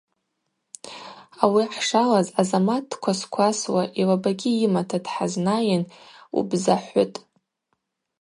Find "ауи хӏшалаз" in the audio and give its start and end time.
1.43-2.27